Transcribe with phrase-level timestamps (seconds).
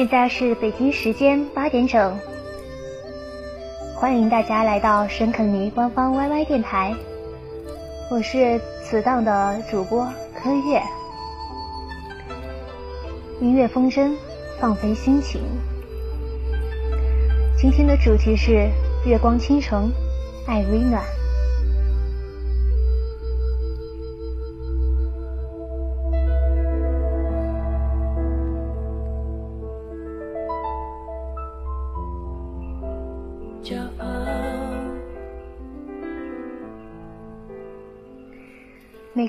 [0.00, 2.18] 现在是北京时间八点整，
[3.94, 6.94] 欢迎大家来到神肯尼官方 YY 电台，
[8.10, 10.82] 我是此档的主播柯月，
[13.42, 14.16] 音乐风筝，
[14.58, 15.42] 放飞心情。
[17.58, 18.70] 今天的主题是
[19.04, 19.92] 月光倾城，
[20.46, 21.04] 爱微暖。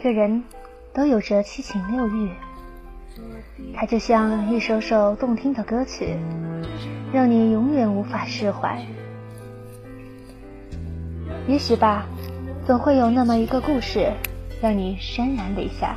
[0.01, 0.43] 个人
[0.93, 2.31] 都有着七情六欲，
[3.75, 6.17] 它就像一首首动听的歌曲，
[7.13, 8.83] 让你永远无法释怀。
[11.47, 12.07] 也许吧，
[12.65, 14.11] 总会有那么一个故事，
[14.59, 15.95] 让你潸然泪下；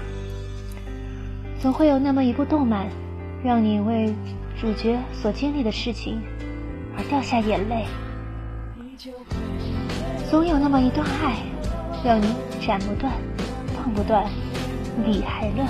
[1.58, 2.86] 总会有那么一部动漫，
[3.42, 4.14] 让你为
[4.60, 6.20] 主角所经历的事情
[6.96, 7.86] 而掉下眼泪；
[10.30, 11.36] 总有那么一段爱，
[12.04, 13.10] 让你斩不断。
[13.92, 14.24] 不断，
[15.04, 15.68] 理还乱。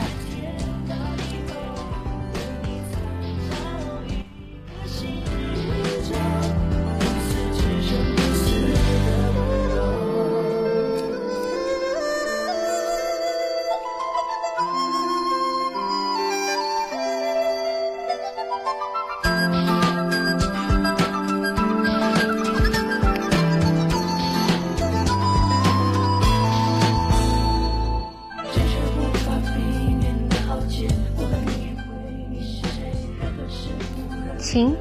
[34.45, 34.77] 情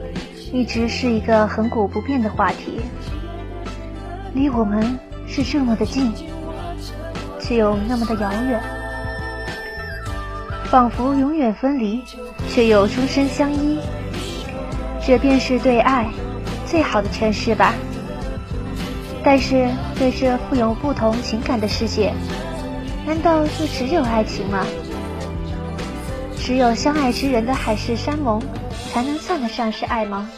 [0.51, 2.81] 一直是一个恒古不变的话题，
[4.33, 6.11] 离我们是这么的近，
[7.39, 8.61] 却又那么的遥远，
[10.65, 12.03] 仿佛永远分离，
[12.49, 13.79] 却又终身相依。
[15.01, 16.07] 这便是对爱
[16.65, 17.73] 最好的诠释吧。
[19.23, 22.13] 但是，对这富有不同情感的世界，
[23.05, 24.65] 难道就只有爱情吗？
[26.35, 28.41] 只有相爱之人的海誓山盟？
[28.93, 30.29] 才能算得上是爱吗？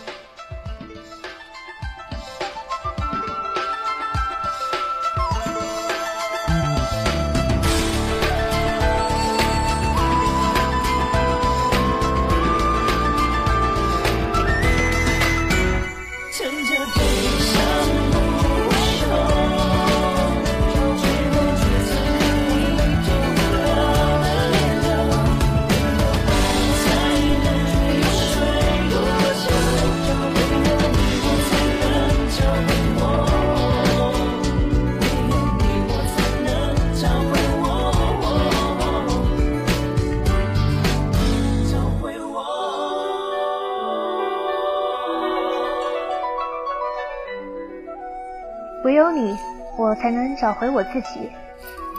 [50.40, 51.29] 找回我自己。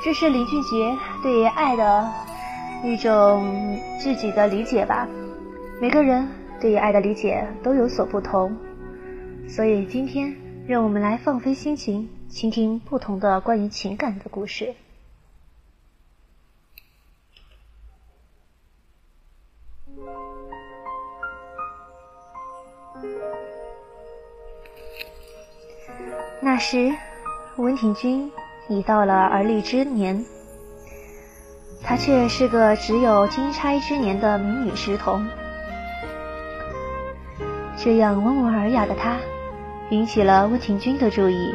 [0.04, 2.12] 这是林俊杰对于爱的
[2.84, 5.08] 一种自己的理解吧。
[5.80, 6.28] 每个人
[6.60, 8.56] 对于爱的理解都有所不同，
[9.48, 10.34] 所以今天
[10.66, 14.74] 让我们来放飞心情，倾听不同的关于情感的故事。
[26.40, 26.94] 那时，
[27.58, 28.30] 温庭筠
[28.68, 30.24] 已到了而立之年，
[31.82, 35.26] 她却是个只有金钗之年的民女石童。
[37.78, 39.16] 这样温文尔雅的她，
[39.90, 41.54] 引起了温庭筠的注意。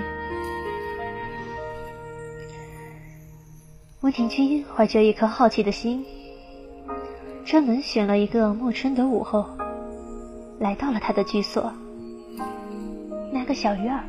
[4.01, 6.03] 温庭筠怀着一颗好奇的心，
[7.45, 9.45] 专门选了一个暮春的午后，
[10.59, 11.71] 来到了他的居所，
[13.31, 14.03] 那个小院儿。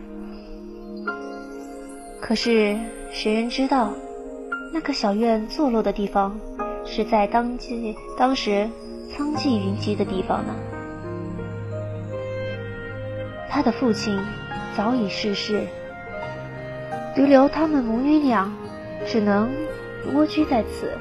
[2.22, 2.78] 可是
[3.10, 3.92] 谁人知道，
[4.72, 6.38] 那个小院坐落的地方，
[6.84, 8.70] 是在当季当时
[9.10, 10.54] 苍霁云集的地方呢？
[13.50, 14.16] 他的父亲
[14.76, 15.66] 早已逝世，
[17.16, 18.50] 独留他们母女俩，
[19.04, 19.50] 只能
[20.14, 20.96] 蜗居在此。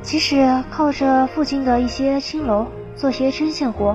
[0.00, 2.66] 即使靠着附近的一些青楼
[2.96, 3.94] 做些针线活。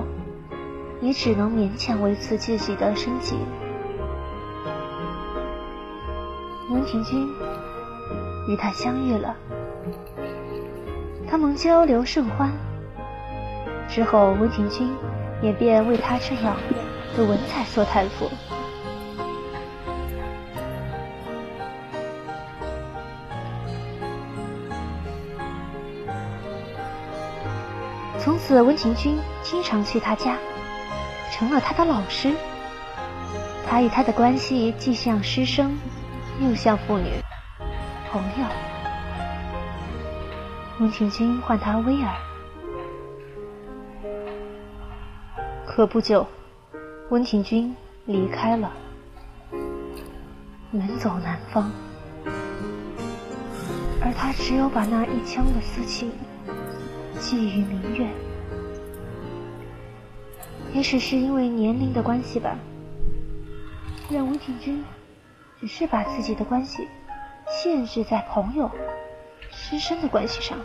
[1.02, 3.36] 也只能勉强维持自己的生计。
[6.70, 7.28] 温庭筠
[8.48, 9.36] 与他相遇了，
[11.28, 12.50] 他们交流甚欢。
[13.88, 14.88] 之后，温庭筠
[15.42, 16.56] 也便为他这样
[17.16, 18.30] 的文采所叹服。
[28.18, 30.38] 从此温庭筠经常去他家，
[31.32, 32.32] 成了他的老师。
[33.66, 35.74] 他与他的关系既像师生，
[36.42, 37.06] 又像父女、
[38.10, 38.46] 朋友。
[40.78, 42.14] 温庭筠唤他威尔。
[45.64, 46.26] 可不久，
[47.08, 47.72] 温庭筠
[48.04, 48.70] 离开了，
[50.72, 51.70] 远走南方，
[54.02, 56.12] 而他只有把那一腔的私情
[57.18, 58.06] 寄予明月。
[60.72, 62.56] 也许是因为年龄的关系吧，
[64.10, 64.82] 让温庭筠
[65.60, 66.88] 只是把自己的关系
[67.48, 68.70] 限制在朋友、
[69.50, 70.58] 师生的关系上，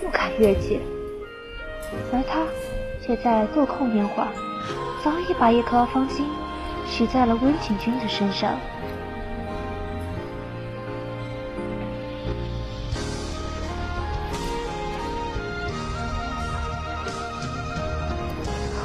[0.00, 0.80] 不敢越界，
[2.12, 2.46] 而他。
[3.00, 4.28] 却在豆蔻年华，
[5.02, 6.26] 早已把一颗芳心
[6.86, 8.54] 许在了温庭筠的身上。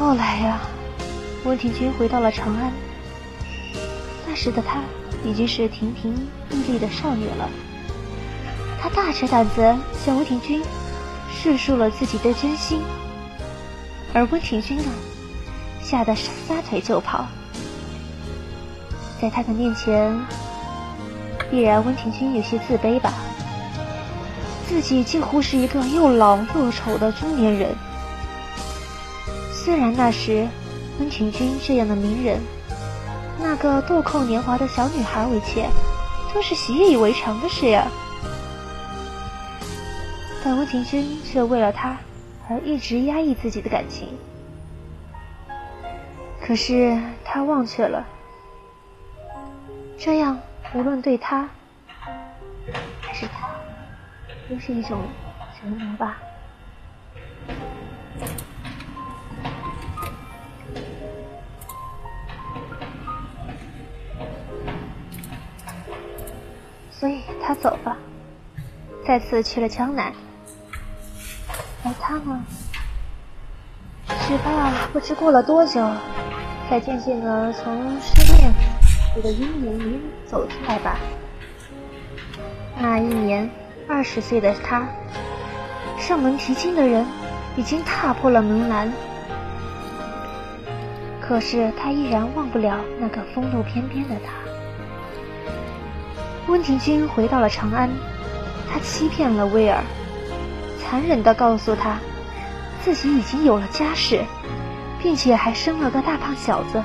[0.03, 0.59] 后来呀，
[1.45, 2.73] 温庭筠回到了长安。
[4.27, 4.81] 那时的她
[5.23, 6.13] 已经是亭亭
[6.51, 7.49] 玉立的少女了。
[8.81, 10.61] 她大着胆子向温庭筠
[11.31, 12.81] 叙述了自己的真心。
[14.13, 14.91] 而温庭筠呢，
[15.81, 17.25] 吓得撒腿就跑。
[19.21, 20.13] 在他的面前，
[21.49, 23.13] 必然温庭筠有些自卑吧。
[24.67, 27.73] 自己几乎是一个又老又丑的中年人。
[29.63, 30.45] 虽然那时
[30.99, 32.37] 温庭筠这样的名人，
[33.39, 35.69] 那个豆蔻年华的小女孩为妾，
[36.33, 37.87] 都是习以为常的事呀。
[40.43, 41.97] 但温庭筠却为了他。
[42.49, 44.09] 而一直压抑自己的感情，
[46.45, 48.05] 可是他忘却了，
[49.97, 50.37] 这样
[50.73, 51.49] 无论对他
[52.99, 53.47] 还是他，
[54.49, 54.99] 都是一种
[55.53, 56.17] 折磨吧。
[67.45, 67.97] 他走了，
[69.05, 70.13] 再次去了江南。
[71.83, 72.41] 而他呢？
[74.25, 75.85] 只怕不知过了多久，
[76.69, 78.53] 才渐渐的从失恋
[79.13, 80.97] 这个阴影里走出来吧。
[82.79, 83.49] 那一年，
[83.89, 84.87] 二十岁的他，
[85.99, 87.05] 上门提亲的人
[87.57, 88.91] 已经踏破了门栏，
[91.19, 94.42] 可是他依然忘不了那个风度翩翩的他。
[96.47, 97.89] 温庭筠回到了长安，
[98.71, 99.81] 他欺骗了威尔。
[100.79, 101.97] 残忍地告诉他，
[102.81, 104.23] 自己已经有了家室，
[105.01, 106.83] 并且还生了个大胖小子。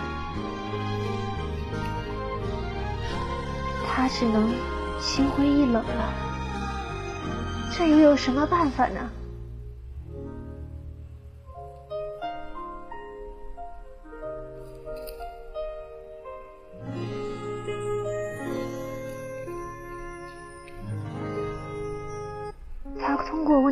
[3.86, 4.54] 他只能
[5.00, 6.14] 心灰意冷了。
[7.76, 9.00] 这又有什么办法呢？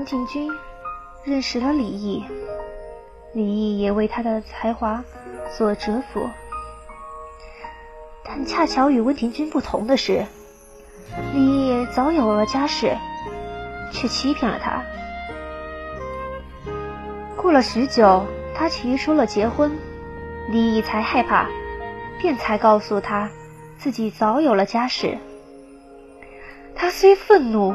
[0.07, 0.49] 庭筠
[1.25, 2.25] 认识了李毅，
[3.35, 5.05] 李毅也为他的才华
[5.51, 6.31] 所折服。
[8.25, 10.25] 但恰巧与温庭筠不同的是，
[11.35, 12.97] 李毅早有了家室，
[13.93, 14.83] 却欺骗了他。
[17.37, 19.77] 过了许久，他提出了结婚，
[20.51, 21.49] 李毅才害怕，
[22.21, 23.29] 便才告诉他
[23.77, 25.19] 自己早有了家室。
[26.77, 27.75] 他虽愤怒，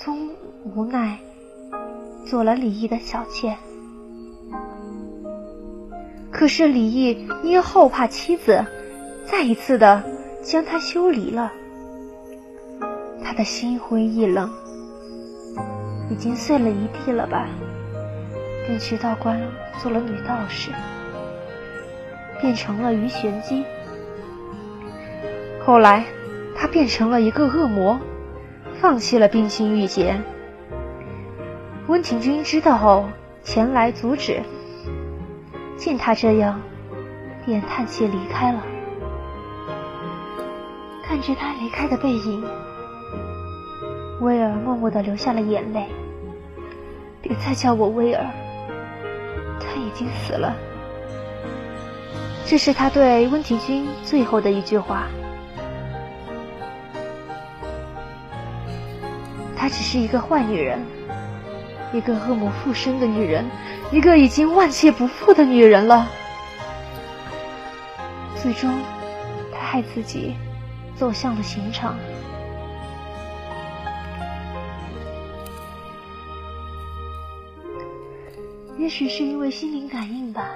[0.00, 0.30] 终
[0.64, 1.18] 无奈。
[2.28, 3.56] 做了李毅的小妾，
[6.30, 8.62] 可是李毅因后怕妻子
[9.24, 10.02] 再一次的
[10.42, 11.50] 将他休离了，
[13.24, 14.50] 他的心灰意冷，
[16.10, 17.48] 已经碎了一地了吧？
[18.66, 19.40] 便去道观
[19.82, 20.70] 做了女道士，
[22.42, 23.64] 变成了鱼玄机。
[25.64, 26.04] 后来，
[26.54, 27.98] 他变成了一个恶魔，
[28.78, 30.20] 放弃了冰清玉洁。
[31.88, 33.06] 温庭筠知道后，
[33.42, 34.42] 前来阻止。
[35.78, 36.60] 见他这样，
[37.46, 38.62] 便叹气离开了。
[41.02, 42.44] 看着他离开的背影，
[44.20, 45.86] 威尔默默的流下了眼泪。
[47.22, 48.22] 别再叫我威尔，
[49.58, 50.54] 他已经死了。
[52.44, 55.06] 这是他对温庭筠最后的一句话。
[59.56, 60.78] 她只是一个坏女人。
[61.92, 63.44] 一个恶魔附身的女人，
[63.90, 66.08] 一个已经万劫不复的女人了。
[68.36, 68.70] 最终，
[69.52, 70.34] 她害自己
[70.94, 71.96] 走向了刑场。
[78.78, 80.50] 也许是因为心灵感应吧，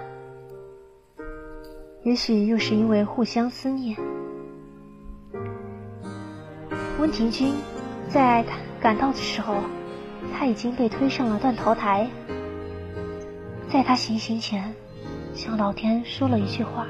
[2.02, 3.96] 也许又是因为互相思念。
[6.98, 7.52] 温庭筠
[8.08, 8.44] 在
[8.80, 9.56] 赶到的时候，
[10.32, 12.08] 他已经被推上了断头台。
[13.70, 14.74] 在他行刑前，
[15.34, 16.86] 向老天说了一句话。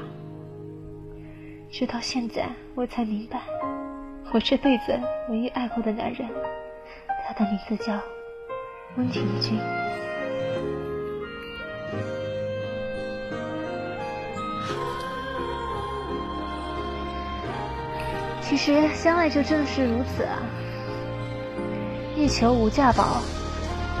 [1.71, 3.41] 直到现在，我才明白，
[4.31, 6.27] 我这辈子唯一爱过的男人，
[7.27, 7.99] 他的名字叫
[8.97, 9.53] 温庭筠。
[18.41, 20.37] 其实相爱就正是如此啊！
[22.15, 23.21] 欲求无价宝，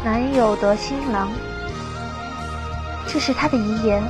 [0.03, 1.29] 难有得新郎。
[3.07, 4.03] 这是他的遗言。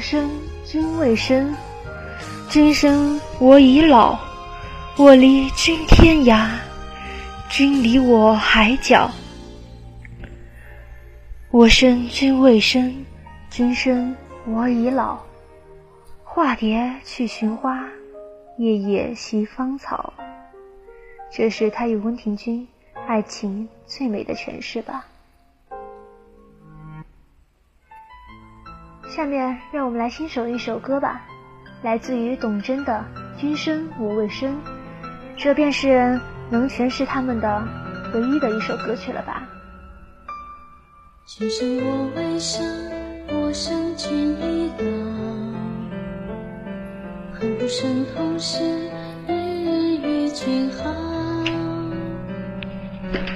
[0.00, 0.30] 生
[0.64, 1.54] 君未生，
[2.48, 4.18] 君生我已老。
[4.96, 6.48] 我离君天涯，
[7.48, 9.10] 君离我海角。
[11.50, 13.04] 我生君未生，
[13.50, 14.14] 君生
[14.46, 15.18] 我已老。
[16.24, 17.86] 化蝶去寻花，
[18.56, 20.12] 夜夜习芳草。
[21.30, 22.66] 这是他与温庭筠
[23.06, 25.06] 爱情最美的诠释吧。
[29.10, 31.22] 下面让我们来欣赏一首歌吧，
[31.82, 33.04] 来自于董贞的
[33.40, 34.52] 《君生我未生》，
[35.36, 37.60] 这便是能诠释他们的
[38.14, 39.42] 唯一的一首歌曲了吧。
[41.26, 42.64] 君生我未生，
[43.32, 44.84] 我生君已老。
[47.32, 48.62] 恨不生同时，
[49.26, 50.88] 日日与君好。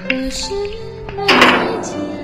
[0.09, 0.55] 何时
[1.17, 2.24] 能再见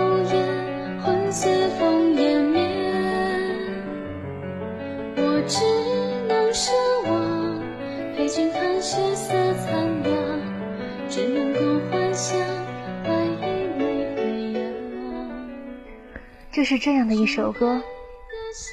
[16.71, 17.81] 是这样的一首歌，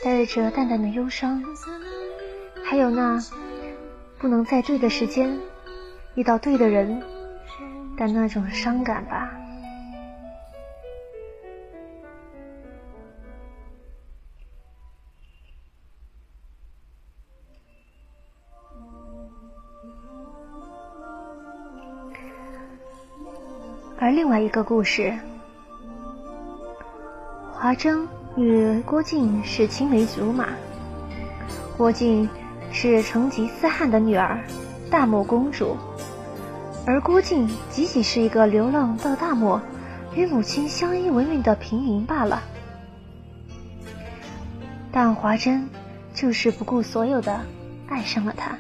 [0.05, 1.43] 带着淡淡的忧伤，
[2.65, 3.19] 还有那
[4.21, 5.37] 不能在对的时间
[6.15, 7.03] 遇到对的人
[7.97, 9.33] 的那种伤感吧。
[23.99, 25.19] 而另外一个故事。
[27.61, 30.51] 华筝与郭靖是青梅竹马。
[31.77, 32.29] 郭靖
[32.71, 34.39] 是成吉思汗的女儿，
[34.93, 35.77] 大漠公主，
[36.87, 39.61] 而郭靖仅仅是一个流浪到大漠，
[40.15, 42.45] 与母亲相依为命的平民罢了。
[44.93, 45.65] 但华筝
[46.15, 47.41] 就是不顾所有的
[47.89, 48.57] 爱上了他，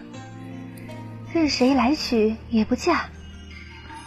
[1.32, 3.02] 任谁来娶也不嫁，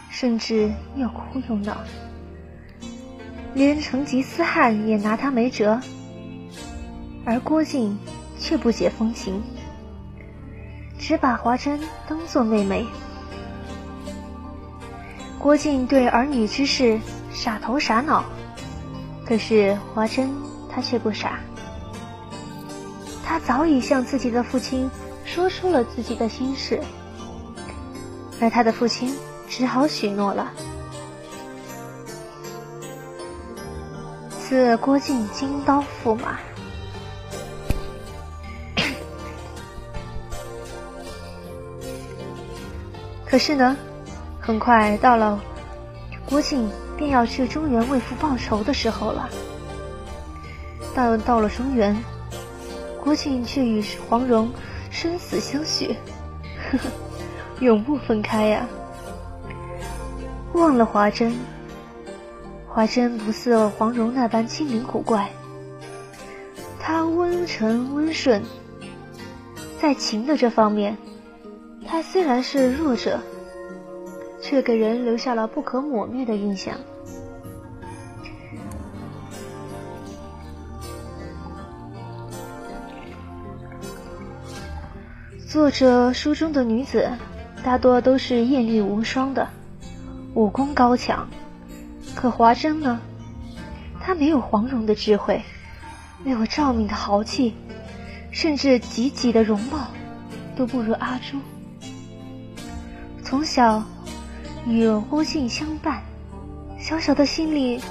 [0.10, 1.77] 甚至又哭又闹，
[3.53, 5.79] 连成吉思汗也拿他没辙，
[7.25, 7.98] 而郭靖
[8.39, 9.41] 却不解风情，
[10.98, 12.86] 只把华珍当做妹妹。
[15.38, 17.00] 郭靖对儿女之事
[17.34, 18.24] 傻头傻脑，
[19.25, 20.29] 可是华珍
[20.70, 21.39] 她却不傻，
[23.25, 24.89] 她早已向自己的父亲
[25.25, 26.79] 说出了自己的心事。
[28.39, 29.13] 而他的父亲
[29.48, 30.51] 只好许诺了，
[34.51, 36.38] 自郭靖金刀驸马。
[43.25, 43.77] 可是呢，
[44.41, 45.39] 很快到了
[46.25, 49.29] 郭靖便要去中原为父报仇的时候了。
[50.93, 51.98] 但到了中原，
[53.01, 54.51] 郭靖却与黄蓉
[54.89, 55.96] 生死相许。
[56.70, 56.89] 呵呵。
[57.62, 58.67] 永不分开呀！
[60.51, 61.34] 忘了华珍，
[62.74, 65.30] 华珍不似黄蓉那般精灵古怪，
[66.80, 68.42] 她温沉温顺，
[69.82, 70.98] 在情的这方面，
[71.86, 73.20] 她虽然是弱者，
[74.42, 76.75] 却给人留下了不可磨灭的印象。
[85.46, 87.12] 作者书中的女子。
[87.63, 89.48] 大多都是艳丽无双的，
[90.34, 91.30] 武功高强。
[92.15, 93.00] 可华筝呢？
[94.00, 95.41] 她没有黄蓉的智慧，
[96.24, 97.56] 没有赵敏的豪气，
[98.32, 99.88] 甚至吉吉的容貌
[100.56, 101.38] 都不如阿朱。
[103.24, 103.84] 从小
[104.65, 106.01] 与郭靖相伴，
[106.80, 107.82] 小小的心里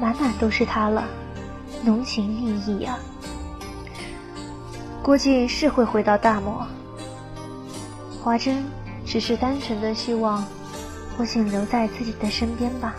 [0.00, 1.04] 满满都是他了，
[1.84, 2.98] 浓情蜜意呀。
[5.02, 6.66] 郭靖是会回到大漠，
[8.22, 8.56] 华筝。
[9.10, 10.44] 只是单纯的希望
[11.16, 12.94] 郭靖留在自己的身边吧。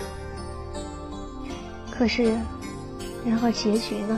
[2.00, 2.34] 可是，
[3.26, 4.18] 然后结局呢？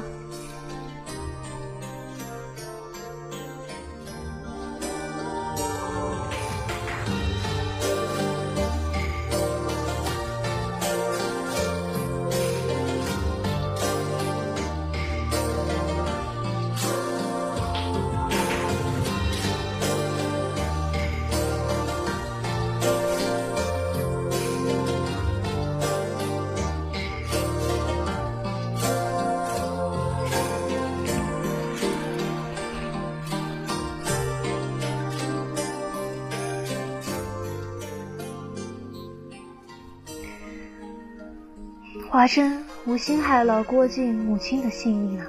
[42.22, 45.26] 华珍无心害了郭靖母亲的性命啊，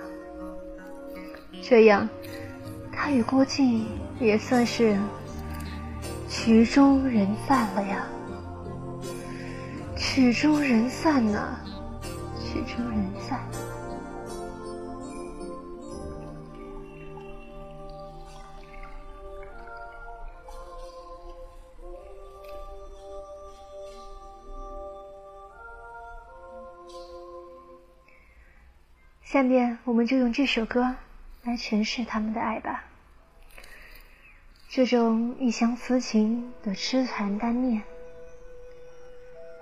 [1.62, 2.06] 这样，
[2.92, 3.86] 他与郭靖
[4.20, 4.98] 也算是
[6.28, 8.06] 曲终人散了呀。
[9.96, 11.56] 曲终人散呐，
[12.44, 13.02] 曲终人
[29.32, 30.94] 下面我们就用这首歌
[31.42, 32.84] 来诠释他们的爱吧。
[34.68, 37.82] 这种一厢思情的痴缠单恋，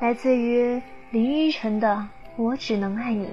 [0.00, 1.88] 来自于林依晨的
[2.34, 3.26] 《我只能爱你》。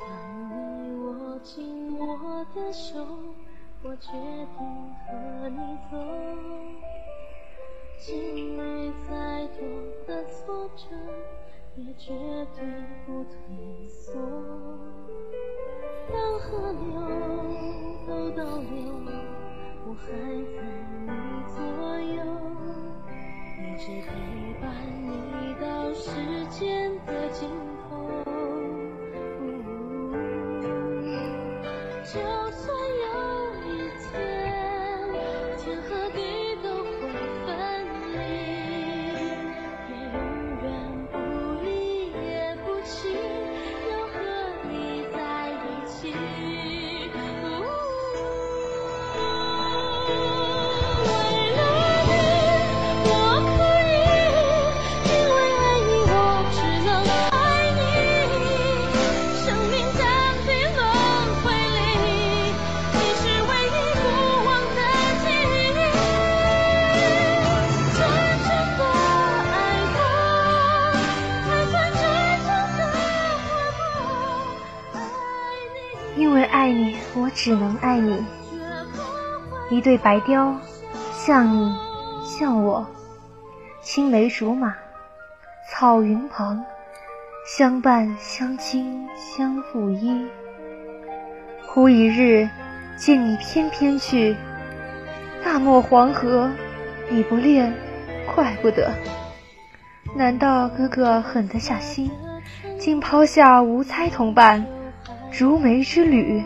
[0.00, 3.06] 当你握紧我的手，
[3.84, 4.58] 我决定
[5.06, 6.63] 和你走。
[8.06, 8.14] 经
[8.58, 9.66] 历再多
[10.06, 10.84] 的挫折，
[11.74, 12.12] 也绝
[12.54, 12.62] 对
[13.06, 13.34] 不退
[13.88, 14.12] 缩。
[16.12, 16.84] 当河流
[18.06, 18.70] 都倒流，
[19.86, 20.04] 我还
[20.54, 20.60] 在
[21.00, 21.08] 你
[21.48, 21.56] 左
[22.12, 22.20] 右，
[23.56, 24.12] 一直陪
[24.60, 24.62] 伴
[25.00, 25.08] 你
[25.58, 25.64] 到
[25.94, 26.04] 时
[26.50, 27.48] 间的尽
[27.88, 27.88] 头。
[32.04, 32.73] 就算
[77.44, 78.24] 只能爱你。
[79.68, 80.56] 一对白雕，
[81.12, 81.76] 像你，
[82.24, 82.86] 像我，
[83.82, 84.74] 青梅竹马，
[85.70, 86.64] 草云旁，
[87.46, 90.26] 相伴相亲相负依。
[91.66, 92.48] 忽一日，
[92.96, 94.34] 见你翩翩去，
[95.44, 96.48] 大漠黄河，
[97.10, 97.74] 你不恋，
[98.34, 98.90] 怪不得。
[100.14, 102.10] 难道哥哥狠得下心，
[102.78, 104.66] 竟抛下无猜同伴，
[105.30, 106.42] 如梅之旅？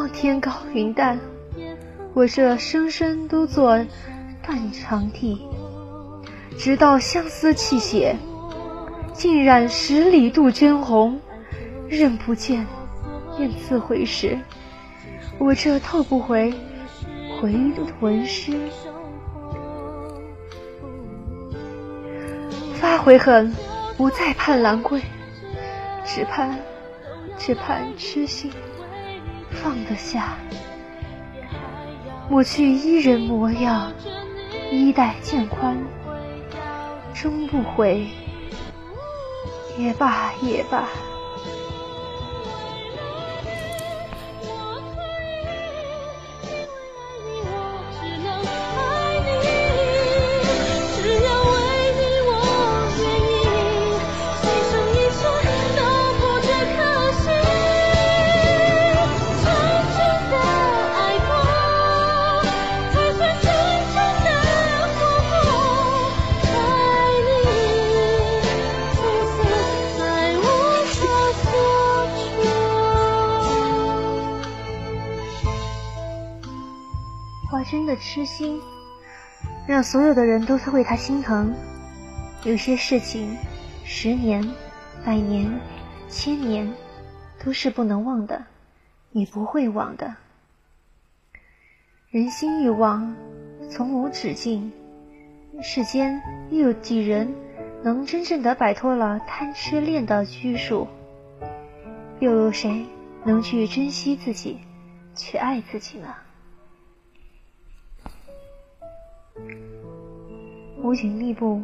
[0.00, 1.20] 望天高云淡，
[2.14, 3.78] 我这生生都做
[4.42, 5.46] 断肠地，
[6.56, 8.16] 直到相思泣血，
[9.12, 11.20] 浸染十里杜鹃红，
[11.86, 12.66] 任不见，
[13.38, 14.38] 雁自回时，
[15.38, 16.50] 我这透不回
[17.38, 17.54] 回
[18.00, 18.58] 魂诗。
[22.72, 23.54] 发悔恨，
[23.98, 25.02] 不再盼兰桂，
[26.06, 26.58] 只盼，
[27.36, 28.50] 只盼痴心。
[29.50, 30.36] 放得下。
[32.28, 33.92] 抹去伊人模样，
[34.70, 35.76] 衣带渐宽，
[37.12, 38.06] 终不悔。
[39.76, 40.88] 也罢，也罢。
[78.40, 78.58] 心，
[79.66, 81.54] 让所有的人都为他心疼。
[82.42, 83.36] 有些事情，
[83.84, 84.42] 十年、
[85.04, 85.60] 百年、
[86.08, 86.72] 千年，
[87.44, 88.42] 都是不能忘的，
[89.12, 90.14] 也不会忘的。
[92.08, 93.14] 人心欲望，
[93.68, 94.72] 从无止境。
[95.60, 97.30] 世间又有几人
[97.82, 100.88] 能真正的摆脱了贪痴恋的拘束？
[102.20, 102.86] 又有谁
[103.22, 104.60] 能去珍惜自己，
[105.14, 106.14] 去爱自己呢？
[110.82, 111.62] 乌云密布，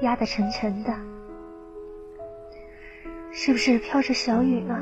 [0.00, 0.92] 压得沉沉的，
[3.30, 4.80] 是不是飘着小雨呢？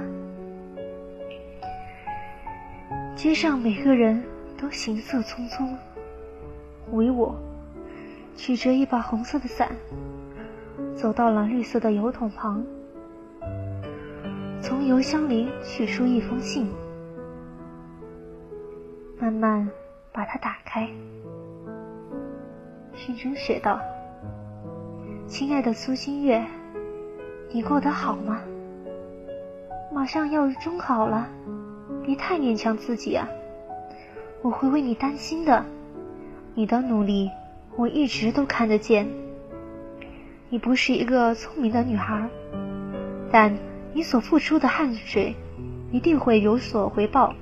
[3.17, 4.23] 街上每个人
[4.57, 5.77] 都行色匆匆，
[6.93, 7.35] 唯我
[8.37, 9.71] 举着一把红色的伞，
[10.97, 12.65] 走到了绿色的油桶旁，
[14.61, 16.69] 从油箱里取出一封信，
[19.19, 19.69] 慢慢
[20.13, 20.89] 把它打开。
[23.05, 23.81] 信中写道
[25.27, 26.47] ：“亲爱的苏新月，
[27.51, 28.41] 你过得好吗？
[29.93, 31.29] 马上要中考了，
[32.05, 33.29] 别太勉强自己啊！
[34.41, 35.65] 我会为你担心的。
[36.55, 37.29] 你的努力
[37.75, 39.09] 我一直都看得见。
[40.49, 42.29] 你不是一个聪明的女孩，
[43.33, 43.53] 但
[43.93, 45.35] 你所付出的汗水
[45.91, 47.35] 一定会有所回报。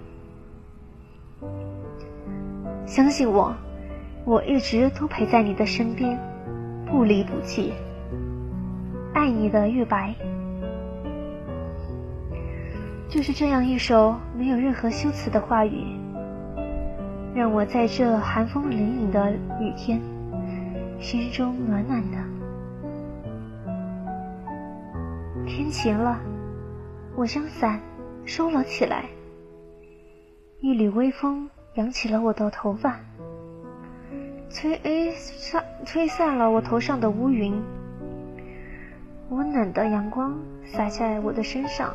[2.87, 3.55] 相信我。”
[4.31, 6.17] 我一直都陪在你的身边，
[6.87, 7.73] 不离不弃。
[9.13, 10.15] 爱你的玉白，
[13.09, 15.85] 就是这样一首没有任何修辞的话语，
[17.35, 20.01] 让我在这寒风凛凛的雨天，
[21.01, 22.17] 心中暖暖的。
[25.45, 26.21] 天晴了，
[27.17, 27.81] 我将伞
[28.25, 29.07] 收了起来，
[30.61, 33.01] 一缕微风扬起了我的头发。
[34.53, 37.63] 吹诶散吹散了我头上的乌云，
[39.31, 41.95] 温暖的阳光洒在我的身上，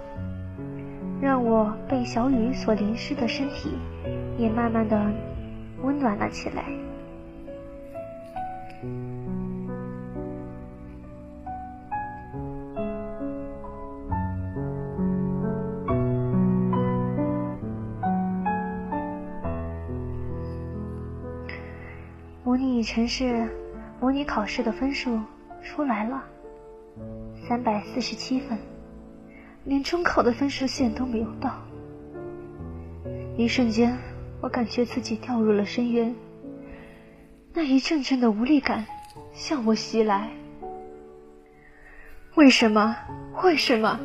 [1.21, 3.77] 让我被小雨所淋湿的身体
[4.37, 4.97] 也慢慢的
[5.83, 6.63] 温暖了起来。
[22.85, 23.49] 城市
[23.99, 25.19] 模拟考试的分数
[25.63, 26.23] 出来了，
[27.47, 28.57] 三百四十七分，
[29.63, 31.59] 连中考的分数线都没有到。
[33.35, 33.97] 一瞬间，
[34.39, 36.15] 我感觉自己掉入了深渊，
[37.53, 38.85] 那一阵阵的无力感
[39.33, 40.29] 向我袭来。
[42.35, 42.95] 为什么？
[43.43, 43.99] 为什么？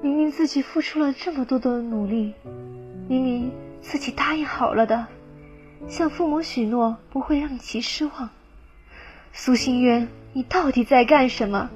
[0.00, 2.34] 明明自己付出了这么多的努力，
[3.08, 5.06] 明明自己答应好了的。
[5.88, 8.30] 向父母许诺不会让其失望，
[9.32, 11.70] 苏心渊，你到底在干什么？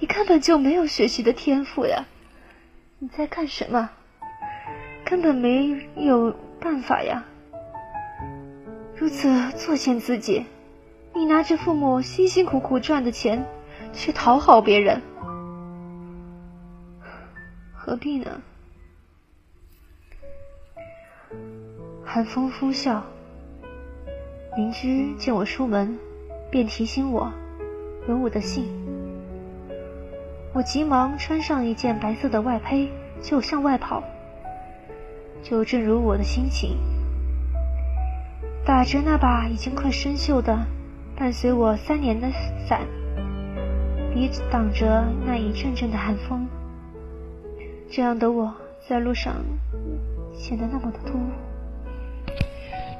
[0.00, 2.06] 你根本就没有学习的天赋呀！
[2.98, 3.90] 你在干什么？
[5.04, 7.24] 根本没有办法呀。
[8.96, 10.46] 如此作践自己，
[11.14, 13.46] 你拿着父母辛辛苦苦赚的钱
[13.92, 15.02] 去讨好别人，
[17.72, 18.40] 何必呢？
[22.14, 23.00] 寒风呼啸，
[24.56, 25.98] 邻居见我出门，
[26.48, 27.32] 便提醒我
[28.08, 28.66] 有我的信。
[30.52, 32.88] 我急忙穿上一件白色的外胚，
[33.20, 34.00] 就向外跑。
[35.42, 36.78] 就正如我的心情，
[38.64, 40.56] 打着那把已经快生锈的、
[41.16, 42.30] 伴随我三年的
[42.68, 42.82] 伞，
[44.14, 46.46] 抵挡着那一阵阵的寒风。
[47.90, 48.54] 这样的我
[48.88, 49.34] 在路上
[50.32, 51.53] 显得那么的突兀。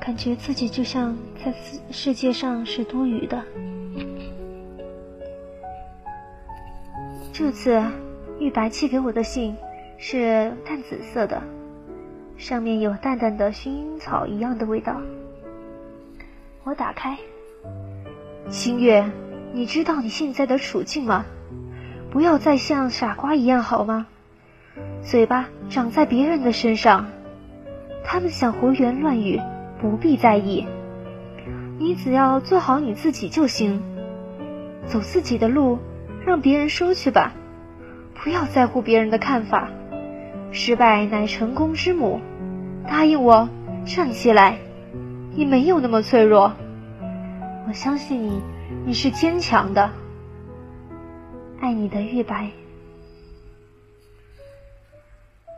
[0.05, 1.55] 感觉自己就像在
[1.91, 3.43] 世界上是多余的。
[7.33, 7.83] 这次
[8.39, 9.57] 玉白寄给我的信
[9.97, 11.43] 是淡紫色的，
[12.37, 15.01] 上面有淡淡的薰衣草一样的味道。
[16.65, 17.17] 我打开，
[18.51, 19.11] 星月，
[19.55, 21.25] 你知道你现在的处境吗？
[22.11, 24.07] 不要再像傻瓜一样好吗？
[25.01, 27.07] 嘴巴长在别人的身上，
[28.05, 29.41] 他们想胡言乱语。
[29.85, 30.67] 不必在意，
[31.79, 33.83] 你只要做好你自己就行，
[34.87, 35.79] 走自己的路，
[36.25, 37.35] 让别人说去吧，
[38.15, 39.69] 不要在乎别人的看法。
[40.53, 42.19] 失败乃成功之母，
[42.89, 43.51] 答应我，
[43.85, 44.57] 站起来，
[45.35, 46.55] 你没有那么脆弱，
[47.69, 48.41] 我相信你，
[48.87, 49.91] 你是坚强的。
[51.61, 52.49] 爱你的玉白。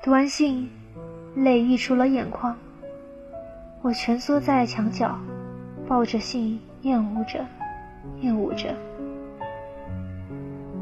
[0.03, 0.69] 读完信，
[1.37, 2.57] 泪溢出了眼眶。
[3.87, 5.17] 我蜷缩在墙角，
[5.87, 7.47] 抱着信，厌恶着，
[8.21, 8.75] 厌恶着。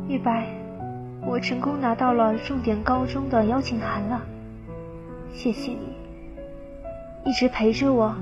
[0.09, 0.49] 玉白，
[1.21, 4.23] 我成功拿到了重点高中的邀请函了，
[5.35, 5.95] 谢谢你，
[7.27, 8.17] 一直陪着我，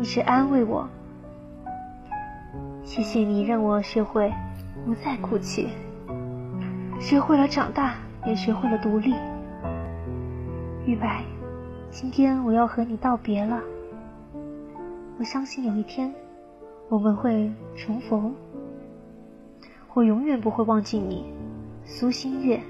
[0.00, 0.88] 一直安慰我。
[2.82, 4.32] 谢谢你让我学会
[4.84, 5.68] 不再哭泣，
[6.98, 7.94] 学会了长大，
[8.26, 9.14] 也学会了独立。
[10.86, 11.22] 玉白，
[11.88, 13.60] 今天我要和你道别了。
[15.16, 16.12] 我相信有一天
[16.88, 18.34] 我们会重逢，
[19.94, 21.24] 我永远不会忘记你，
[21.84, 22.60] 苏新月。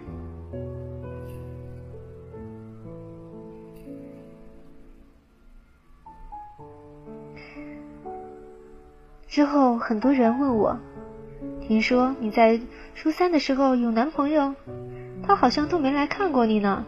[9.27, 10.79] 之后很多人问我，
[11.61, 12.61] 听说你在
[12.95, 14.55] 初三的时候有男朋友，
[15.23, 16.85] 他好像都没来看过你呢。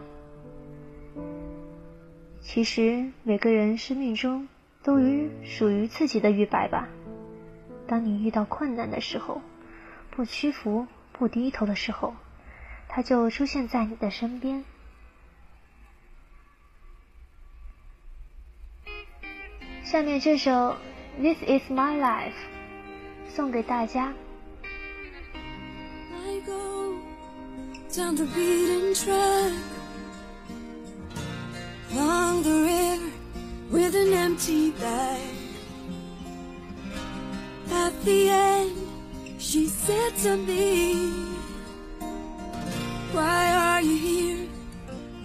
[2.39, 4.47] 其实每个人生命中。
[4.87, 6.87] 都于属于自己的玉白吧。
[7.89, 9.41] 当你遇到困难的时候，
[10.11, 12.15] 不屈服、不低头的时候，
[12.87, 14.63] 他就出现在你的身边。
[19.83, 20.51] 下面这首
[21.17, 22.31] 《This Is My Life》
[23.29, 24.13] 送给大家。
[33.71, 35.35] With an empty bag.
[37.71, 38.77] At the end,
[39.37, 40.95] she said to me,
[43.11, 44.47] Why are you here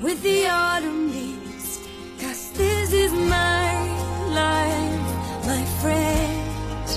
[0.01, 1.81] with the autumn leaves?
[2.21, 3.73] Cause this is my
[4.35, 6.89] life, my friend,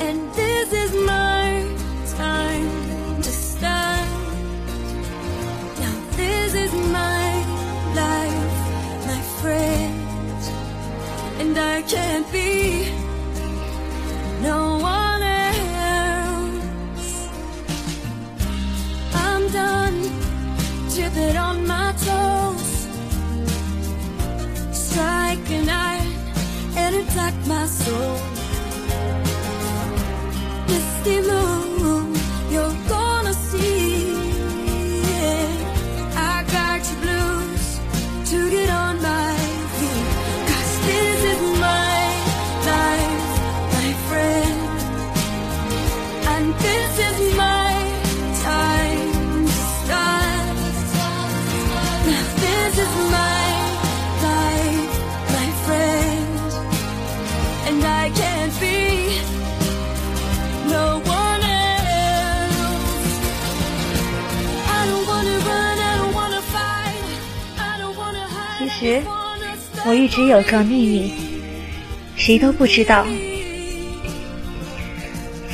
[0.00, 1.43] and this is my
[11.56, 12.90] and I can't be
[14.42, 17.28] no one else.
[19.14, 20.02] I'm done
[20.90, 22.88] tipping on my toes,
[24.72, 26.12] strike an iron
[26.76, 28.18] and attack my soul.
[30.68, 31.53] Misty moon,
[69.86, 71.12] 我一直有个秘密，
[72.16, 73.06] 谁都不知道。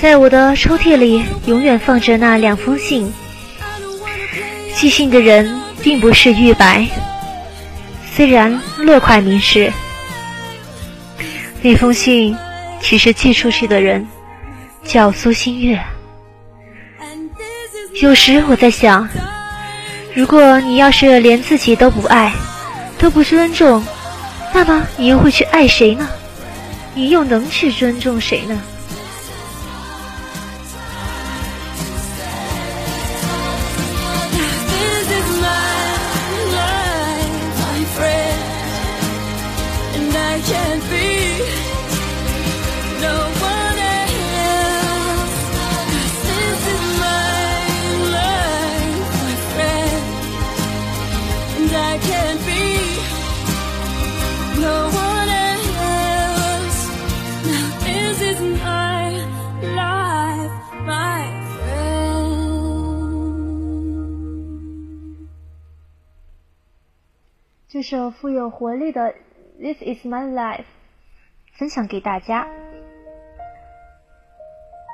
[0.01, 3.13] 在我的抽屉里，永远放着那两封信。
[4.75, 6.87] 寄信的人并不是玉白。
[8.15, 9.73] 虽然落款明示，
[11.61, 12.37] 那封信
[12.81, 14.07] 其实寄出去的人
[14.85, 15.79] 叫苏新月。
[18.01, 19.09] 有时我在想，
[20.15, 22.33] 如果你要是连自己都不爱，
[22.97, 23.85] 都不尊重，
[24.53, 26.09] 那么你又会去爱谁呢？
[26.95, 28.61] 你又能去尊重谁呢？
[67.91, 69.15] 首富有活力的
[69.61, 70.59] 《This Is My Life》
[71.59, 72.47] 分享给大家。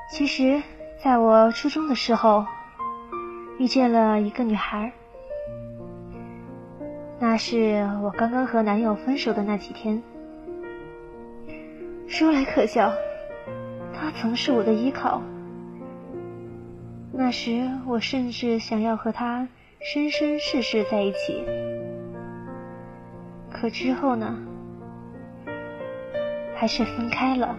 [0.09, 0.63] 其实，
[1.03, 2.47] 在我初中的时候，
[3.59, 4.93] 遇见了一个女孩。
[7.19, 10.01] 那是我刚刚和男友分手的那几天。
[12.07, 12.91] 说来可笑，
[13.93, 15.21] 她曾是我的依靠。
[17.13, 19.47] 那时，我甚至想要和她
[19.81, 21.45] 生生世世在一起。
[23.59, 24.37] 可之后呢？
[26.55, 27.57] 还是分开了。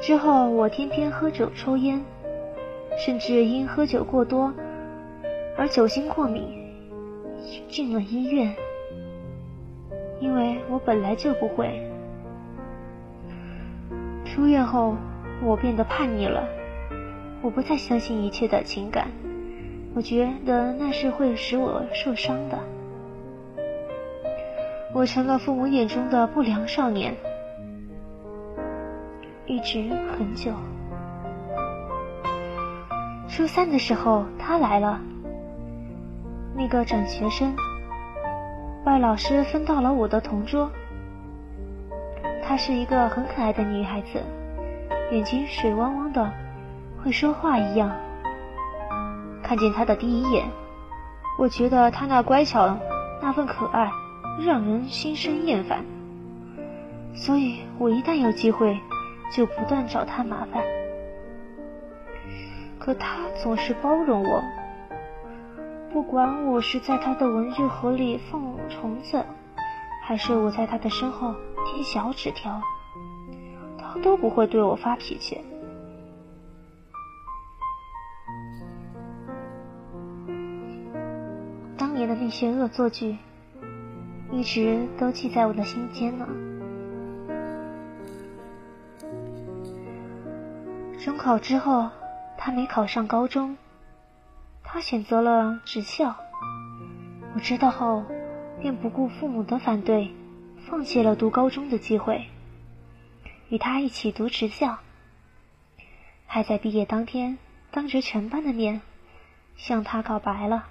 [0.00, 2.04] 之后我天天喝酒抽烟，
[2.98, 4.52] 甚至因喝酒过多
[5.56, 6.42] 而酒精过敏，
[7.68, 8.52] 进了医院。
[10.20, 11.88] 因为我本来就不会。
[14.24, 14.96] 出院后，
[15.40, 16.48] 我变得叛逆了，
[17.42, 19.08] 我不再相信一切的情感。
[19.94, 22.58] 我觉得那是会使我受伤的。
[24.92, 27.14] 我成了父母眼中的不良少年，
[29.46, 30.52] 一直很久。
[33.28, 35.00] 初三的时候，他来了，
[36.56, 37.54] 那个转学生，
[38.84, 40.70] 外老师分到了我的同桌。
[42.42, 44.20] 她是一个很可爱的女孩子，
[45.10, 46.30] 眼睛水汪汪的，
[47.02, 47.90] 会说话一样。
[49.44, 50.50] 看见他的第一眼，
[51.38, 52.76] 我觉得他那乖巧、
[53.20, 53.90] 那份可爱，
[54.40, 55.84] 让人心生厌烦。
[57.14, 58.76] 所以我一旦有机会，
[59.30, 60.64] 就不断找他麻烦。
[62.78, 64.42] 可他总是包容我，
[65.92, 69.24] 不管我是在他的文具盒里放虫子，
[70.02, 71.34] 还是我在他的身后
[71.66, 72.60] 贴小纸条，
[73.78, 75.38] 他都不会对我发脾气。
[82.06, 83.16] 的那些恶作剧，
[84.30, 86.26] 一直都记在我的心间呢。
[91.02, 91.90] 中考之后，
[92.38, 93.56] 他没考上高中，
[94.62, 96.16] 他选择了职校。
[97.34, 98.04] 我知道后，
[98.60, 100.10] 便不顾父母的反对，
[100.66, 102.26] 放弃了读高中的机会，
[103.48, 104.78] 与他一起读职校。
[106.26, 107.38] 还在毕业当天，
[107.70, 108.80] 当着全班的面，
[109.56, 110.68] 向他告白了。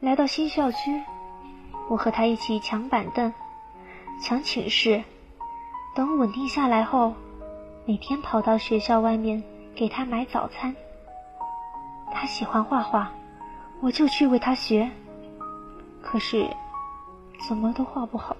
[0.00, 1.02] 来到新校区，
[1.88, 3.34] 我和他一起抢板凳、
[4.22, 5.02] 抢寝室。
[5.92, 7.12] 等稳定下来后，
[7.84, 9.42] 每天跑到学校外面
[9.74, 10.72] 给他买早餐。
[12.12, 13.10] 他喜欢画画，
[13.80, 14.88] 我就去为他学。
[16.00, 16.48] 可是
[17.48, 18.36] 怎么都画不好，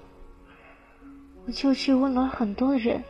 [1.45, 3.03] 我就去问了很多人。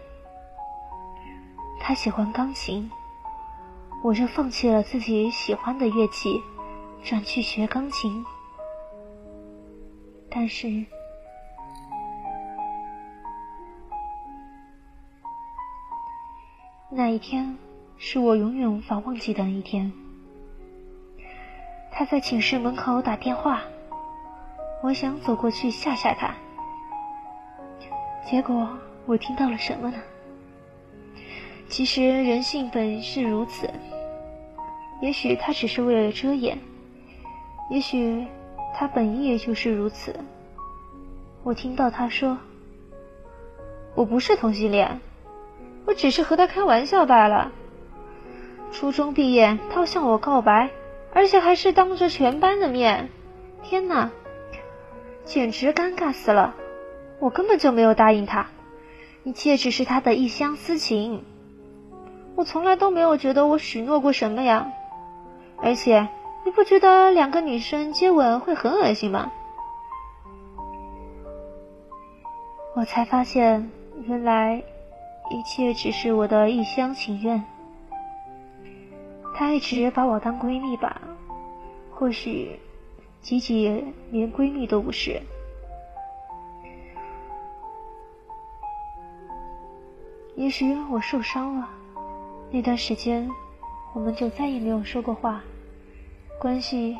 [1.80, 2.90] 他喜欢钢琴，
[4.04, 6.42] 我就放弃了自己喜欢的乐器，
[7.04, 8.26] 转去学钢琴。
[10.32, 10.86] 但是，
[16.90, 17.58] 那一天
[17.98, 19.92] 是我永远无法忘记的一天。
[21.92, 23.64] 他在寝室门口打电话，
[24.84, 26.34] 我想走过去吓吓他，
[28.24, 28.70] 结果
[29.08, 29.98] 我听到了什么呢？
[31.68, 33.70] 其实人性本是如此，
[35.02, 36.58] 也许他只是为了遮掩，
[37.72, 38.28] 也许。
[38.80, 40.16] 他本意也就是如此。
[41.44, 42.38] 我听到他说
[43.94, 45.02] ：“我不是同性恋，
[45.86, 47.52] 我只是和他开玩笑罢了。”
[48.72, 50.70] 初中毕业，他向我告白，
[51.12, 53.10] 而且还是当着全班的面。
[53.64, 54.12] 天哪，
[55.26, 56.56] 简直尴尬死了！
[57.20, 58.48] 我根本就没有答应他，
[59.26, 61.26] 一切只是他的一厢私情。
[62.36, 64.72] 我从来都没有觉得我许诺过什么呀，
[65.58, 66.08] 而且。
[66.50, 69.32] 你不觉得两个女生接吻会很恶心吗？
[72.76, 73.70] 我才发现，
[74.08, 74.56] 原来
[75.30, 77.46] 一切只是我的一厢情愿。
[79.36, 81.00] 她一直把我当闺蜜吧，
[81.92, 82.60] 或许
[83.22, 85.22] 吉吉连闺蜜都不是。
[90.36, 91.70] 也许我受伤了，
[92.50, 93.30] 那段时间
[93.94, 95.44] 我们就再也没有说过话，
[96.40, 96.98] 关系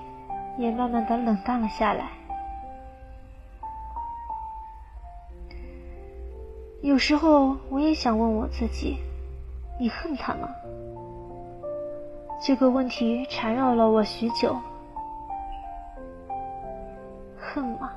[0.58, 2.12] 也慢慢的冷淡了下来。
[6.82, 8.98] 有时候我也想问我自己：
[9.80, 10.50] 你恨他吗？
[12.42, 14.58] 这个问题缠绕了我许久。
[17.38, 17.92] 恨吗？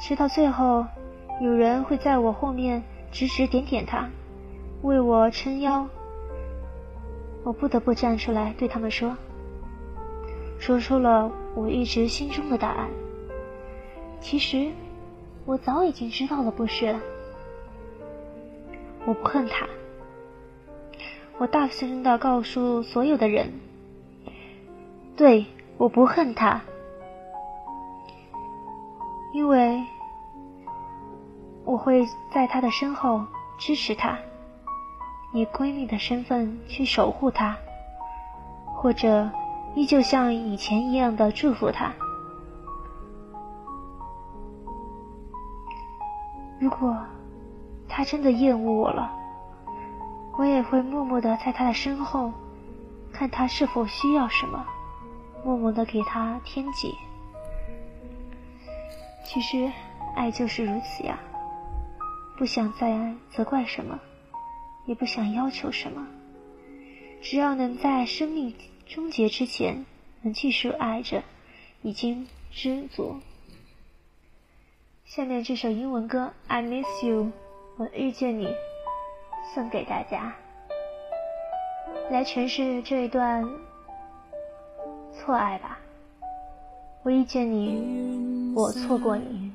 [0.00, 0.84] 直到最后，
[1.40, 2.82] 有人会在我后面
[3.12, 4.08] 指指点点他，
[4.82, 5.86] 为我撑腰，
[7.44, 9.14] 我不得不站出来对他们说，
[10.58, 12.88] 说出了我一直心中的答案。
[14.18, 14.72] 其实，
[15.44, 16.96] 我早已经知道了，不是？
[19.04, 19.68] 我不恨他。
[21.38, 23.52] 我大声的告诉所有的人，
[25.16, 25.44] 对，
[25.76, 26.62] 我不恨他。
[29.34, 29.82] 因为
[31.64, 33.24] 我会在他的身后
[33.58, 34.18] 支持他，
[35.32, 37.56] 以闺蜜的身份去守护他，
[38.74, 39.30] 或者
[39.74, 41.92] 依旧像以前一样的祝福他。
[46.58, 46.96] 如果
[47.88, 49.10] 他真的厌恶我了，
[50.36, 52.32] 我也会默默的在他的身后，
[53.12, 54.64] 看他是否需要什么，
[55.44, 56.94] 默默的给他添给。
[59.24, 59.70] 其实，
[60.14, 61.18] 爱就是如此呀，
[62.38, 64.00] 不想再责怪什么，
[64.86, 66.06] 也不想要求什么，
[67.22, 68.54] 只要能在生命
[68.86, 69.84] 终结之前
[70.22, 71.22] 能继续爱着，
[71.82, 73.16] 已经知足。
[75.04, 77.24] 下面这首英文歌《I Miss You》，
[77.76, 78.48] 我遇见你，
[79.54, 80.34] 送给大家，
[82.10, 83.48] 来诠释这一段
[85.12, 85.78] 错爱吧。
[87.02, 89.52] 我遇见你，我错过你。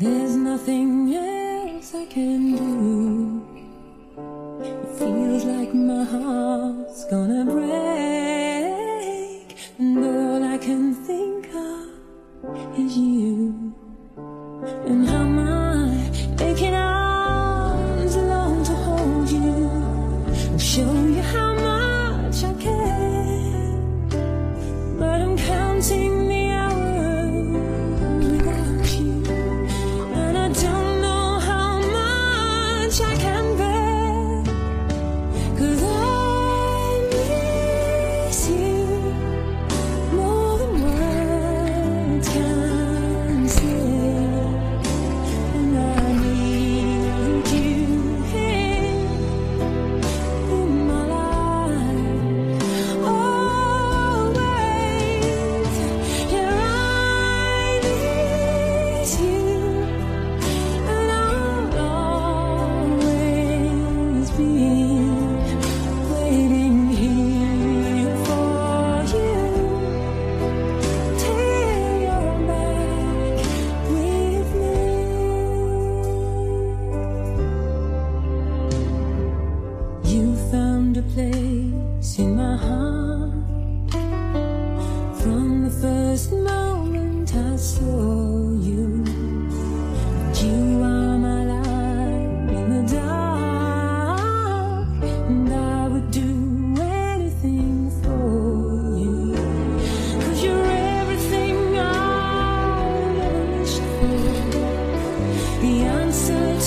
[0.00, 3.44] There's nothing else I can do.
[4.64, 7.68] It feels like my heart's gonna break.
[9.78, 11.90] And all I can think of
[12.78, 13.09] is you.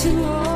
[0.04, 0.53] you know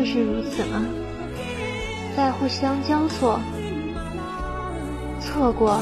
[0.00, 0.82] 就是如此吗？
[2.16, 3.38] 在互相交错、
[5.20, 5.78] 错过、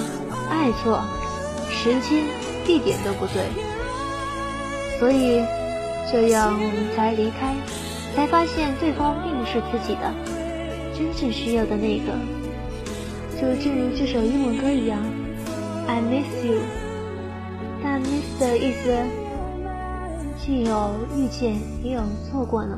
[0.51, 1.01] 爱错，
[1.71, 2.25] 时间、
[2.67, 3.47] 地点都不对，
[4.99, 5.41] 所以
[6.11, 7.55] 这样我们才离开，
[8.17, 10.13] 才发现对方并不是自己的
[10.99, 12.13] 真正需要的那个。
[13.41, 14.99] 就正如这首英文歌一样
[15.87, 16.59] ，I miss you，
[17.85, 18.97] 但 miss 的意思
[20.45, 21.55] 既有遇见，
[21.85, 22.77] 也有错过呢。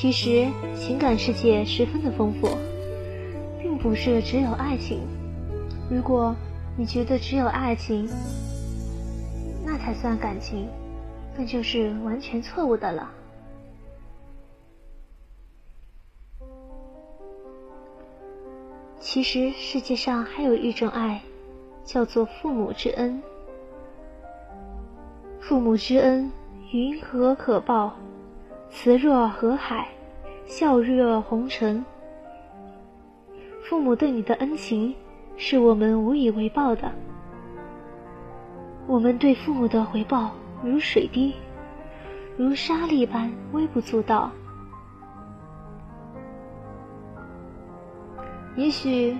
[0.00, 0.46] 其实
[0.76, 2.46] 情感世界十分的丰富，
[3.60, 5.00] 并不是只有爱情。
[5.90, 6.36] 如果
[6.76, 8.08] 你觉得只有爱情，
[9.66, 10.68] 那才算感情，
[11.36, 13.10] 那就是完全错误的了。
[19.00, 21.20] 其实世界上还有一种爱，
[21.84, 23.20] 叫做父母之恩。
[25.40, 26.30] 父母之恩，
[26.70, 27.96] 云何可报？
[28.70, 29.88] 慈若河海，
[30.46, 31.84] 孝若红尘。
[33.64, 34.94] 父母对你的恩情，
[35.36, 36.90] 是我们无以为报的。
[38.86, 40.30] 我们对父母的回报
[40.62, 41.34] 如水滴，
[42.36, 44.30] 如沙粒般微不足道。
[48.56, 49.16] 也许，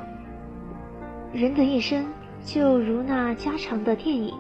[1.32, 2.06] 人的一生
[2.44, 4.34] 就如那家常的电影，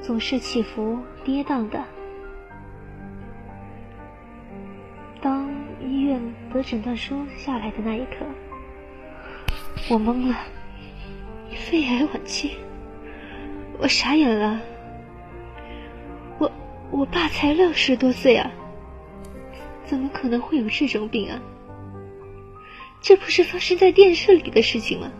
[0.00, 1.82] 总是起伏跌宕的。
[5.20, 5.50] 当
[5.80, 6.20] 医院
[6.52, 8.24] 得诊断书下来的那一刻，
[9.90, 10.36] 我懵了，
[11.50, 12.52] 肺癌晚期，
[13.78, 14.60] 我傻眼了。
[16.38, 16.50] 我
[16.92, 18.50] 我爸才六十多岁啊，
[19.84, 21.40] 怎么可能会有这种病啊？
[23.00, 25.10] 这不是发生在电视里的事情吗？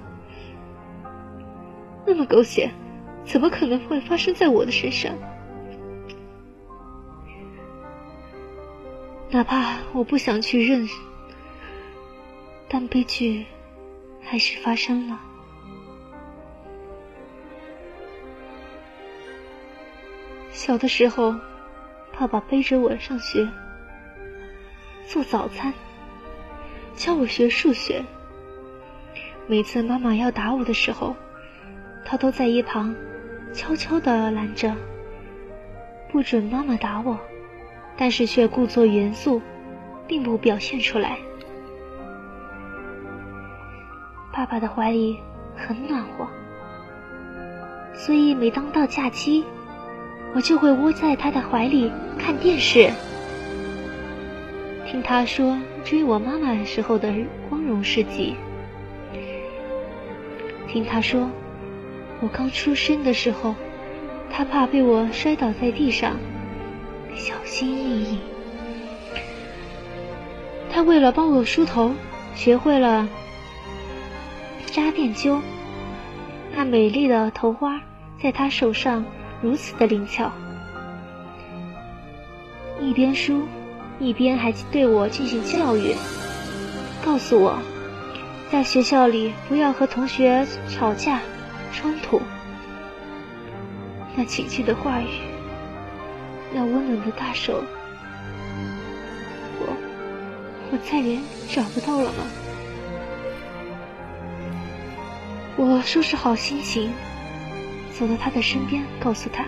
[2.07, 2.71] 那么狗血，
[3.25, 5.13] 怎么可能会发生在我的身上？
[9.31, 10.89] 哪怕我不想去认，
[12.67, 13.45] 但悲剧
[14.23, 15.21] 还是发生了。
[20.51, 21.35] 小的时候，
[22.19, 23.47] 爸爸背着我上学，
[25.07, 25.75] 做早餐，
[26.97, 28.03] 教我学数学。
[29.47, 31.15] 每次妈妈要打我的时候，
[32.03, 32.97] 他都在一旁
[33.53, 34.75] 悄悄的拦着，
[36.11, 37.19] 不准妈妈打我。
[38.01, 39.43] 但是却故作严肃，
[40.07, 41.19] 并不表现出来。
[44.33, 45.19] 爸爸的怀里
[45.57, 46.29] 很暖和，
[47.93, 49.45] 所以每当到假期，
[50.33, 52.89] 我就会窝在他的怀里看电视，
[54.87, 57.13] 听他说追我妈妈时候的
[57.49, 58.37] 光荣事迹，
[60.69, 61.29] 听他说
[62.21, 63.57] 我刚出生的时候，
[64.31, 66.17] 他怕被我摔倒在地上。
[67.19, 68.19] 小心翼翼，
[70.73, 71.93] 他为了帮我梳头，
[72.35, 73.09] 学会了
[74.67, 75.41] 扎辫揪。
[76.55, 77.81] 那美丽的头花
[78.23, 79.05] 在他手上
[79.43, 80.31] 如此的灵巧，
[82.81, 83.43] 一边梳，
[83.99, 85.95] 一边还对我进行教育，
[87.05, 87.59] 告诉我，
[88.51, 91.21] 在学校里不要和同学吵架、
[91.73, 92.23] 冲突。
[94.17, 95.38] 那亲切的话语。
[96.53, 97.63] 那温暖的大手，
[99.61, 99.77] 我
[100.73, 101.19] 我再也
[101.49, 102.25] 找不到了吗？
[105.57, 106.91] 我收拾好心情，
[107.91, 109.45] 走到他的身边，告诉他：“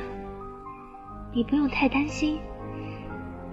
[1.32, 2.38] 你不用太担心，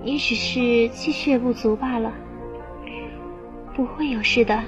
[0.03, 2.11] 你只是气血不足罢了，
[3.75, 4.61] 不会有事的，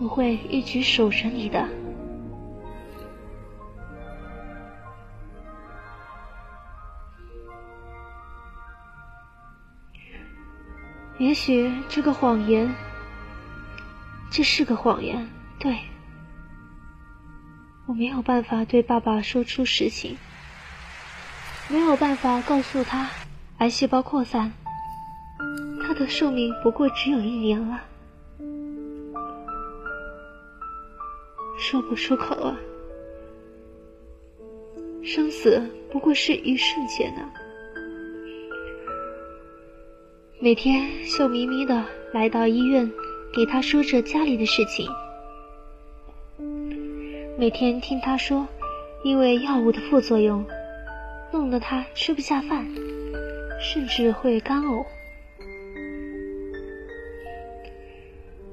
[0.00, 1.66] 我会一直守着你的。”
[11.18, 12.74] 也许这个谎言，
[14.30, 15.28] 这是个谎言。
[15.60, 15.78] 对，
[17.86, 20.16] 我没有办法对爸爸说出实情，
[21.68, 23.08] 没有办法告诉他
[23.58, 24.52] 癌细胞扩散，
[25.86, 27.80] 他的寿命不过只有一年了，
[31.58, 32.56] 说不出口啊，
[35.04, 37.22] 生死不过是一瞬间呢。
[40.44, 41.82] 每天笑眯眯的
[42.12, 42.92] 来到医院，
[43.32, 44.86] 给他说着家里的事情。
[47.38, 48.46] 每天听他说，
[49.04, 50.44] 因为药物的副作用，
[51.32, 52.68] 弄得他吃不下饭，
[53.58, 54.84] 甚至会干呕。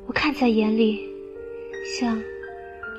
[0.07, 1.05] 我看在眼里，
[1.99, 2.23] 想，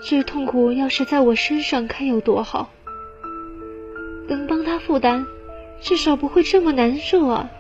[0.07, 2.71] 这痛苦要是在我身上该有多好！
[4.29, 5.25] 能帮他负担，
[5.81, 7.51] 至少不会这么难受啊！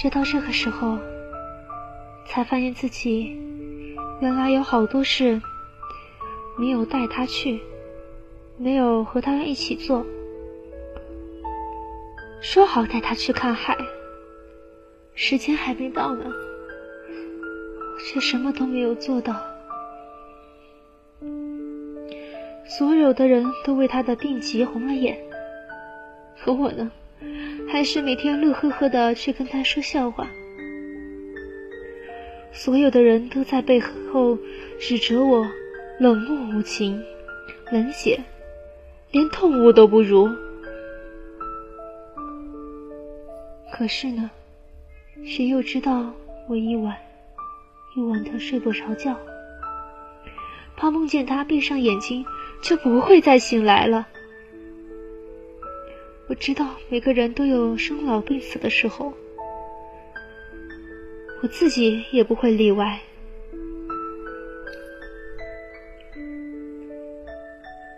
[0.00, 0.96] 直到这个时候，
[2.24, 3.36] 才发现自己
[4.20, 5.42] 原来有好多事
[6.56, 7.60] 没有带他去，
[8.56, 10.06] 没有和他一起做。
[12.40, 13.76] 说好带他去看海，
[15.14, 16.26] 时间还没到呢，
[17.98, 19.34] 却什么都没有做到。
[22.64, 25.18] 所有的人都为他的病急红了眼，
[26.40, 26.88] 可我呢，
[27.70, 30.28] 还是每天乐呵呵的去跟他说笑话。
[32.52, 34.38] 所有的人都在背后
[34.80, 35.46] 指责我
[35.98, 37.02] 冷漠无情、
[37.70, 38.20] 冷血，
[39.12, 40.28] 连动物都不如。
[43.70, 44.30] 可是呢，
[45.24, 46.12] 谁又知道
[46.48, 46.96] 我一晚
[47.96, 49.16] 一晚的睡不着觉，
[50.76, 52.24] 怕梦见他闭上眼睛。
[52.60, 54.08] 就不会再醒来了。
[56.28, 59.14] 我知道每个人都有生老病死的时候，
[61.42, 63.00] 我自己也不会例外。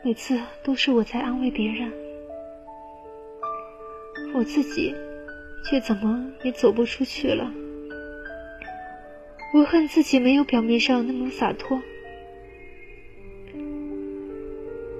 [0.04, 1.92] 每次都是我在安慰别人，
[4.32, 4.94] 我自己
[5.68, 7.52] 却怎么也走不出去了。
[9.52, 11.82] 我恨自己没有表面上那么洒脱。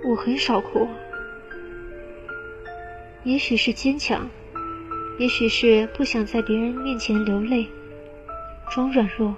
[0.04, 0.88] 我很少哭，
[3.24, 4.28] 也许是坚强，
[5.18, 7.66] 也许是不想在别人面前流泪，
[8.70, 9.34] 装软弱。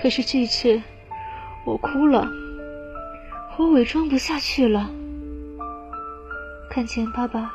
[0.00, 0.80] 可是这次，
[1.64, 2.30] 我哭了，
[3.58, 4.90] 我伪装不下去了。
[6.70, 7.52] 看见爸爸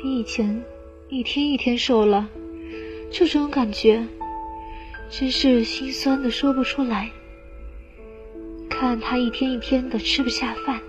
[0.00, 0.64] 比以前
[1.08, 2.28] 一天一天瘦了，
[3.10, 4.06] 这种感觉
[5.10, 7.10] 真是心酸的说不出来。
[8.70, 10.80] 看他一天一天的吃不下饭，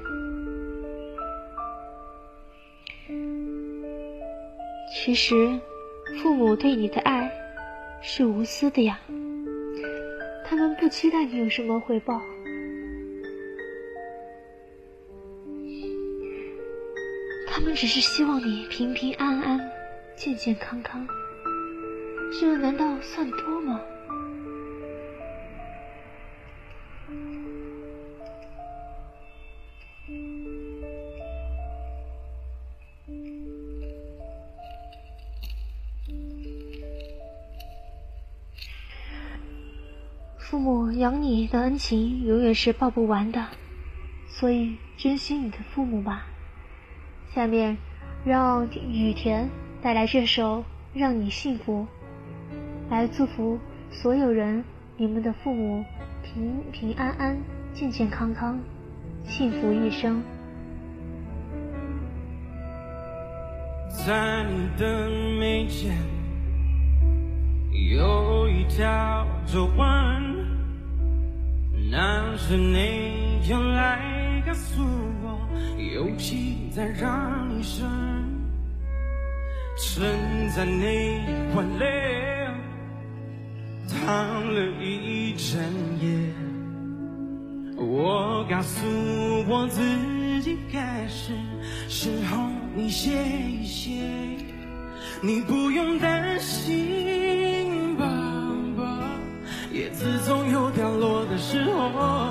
[5.05, 5.59] 其实
[6.21, 7.29] 父母对你的爱
[8.01, 8.97] 是无私的呀，
[10.45, 12.21] 他们不期待你有什么回报，
[17.45, 19.59] 他们只是希望你平平安安、
[20.15, 21.05] 健健康康，
[22.39, 23.81] 这难道算多吗？
[40.53, 43.43] 父母养你的恩情永远是报不完的，
[44.27, 46.27] 所以珍惜你的父母吧。
[47.33, 47.75] 下面，
[48.23, 49.49] 让雨田
[49.81, 50.59] 带来这首
[50.93, 51.87] 《让你幸福》，
[52.91, 53.57] 来祝福
[53.89, 54.63] 所有人，
[54.95, 55.83] 你们的父母
[56.21, 57.35] 平平安安、
[57.73, 58.59] 健健康康、
[59.25, 60.21] 幸福一生。
[63.89, 65.97] 在你的眉间
[67.71, 70.32] 有一条皱纹。
[71.95, 74.81] 那是你要来告诉
[75.21, 75.39] 我，
[75.77, 77.87] 有气在让你生，
[79.77, 81.21] 沉在你
[81.53, 81.85] 怀里，
[83.87, 85.61] 躺了一整
[86.01, 86.33] 夜。
[87.77, 88.87] 我告诉
[89.47, 89.79] 我自
[90.41, 91.31] 己，该是
[91.87, 93.11] 时候你歇
[93.61, 94.01] 一歇，
[95.21, 97.22] 你不用担心，
[99.83, 102.29] 叶子总有掉落的时候，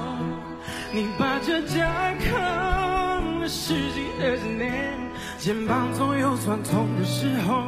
[0.90, 4.88] 你把这家扛了十几二十年，
[5.36, 7.62] 肩膀总有酸痛的时候。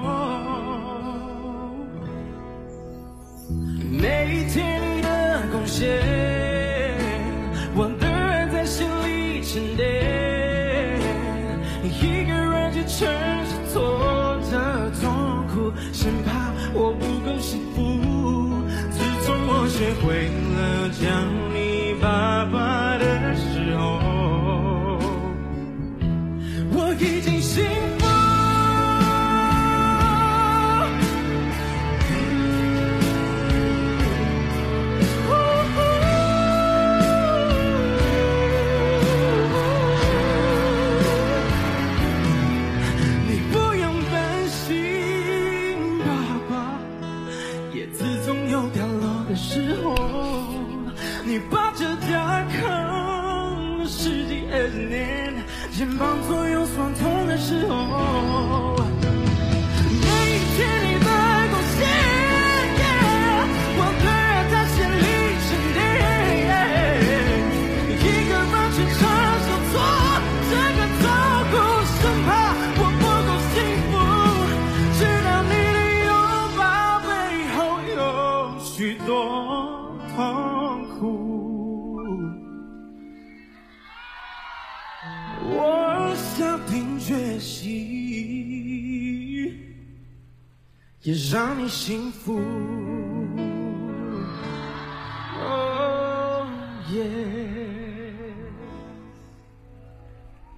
[3.92, 6.00] 每一天的贡献，
[91.04, 92.40] 也让你幸福。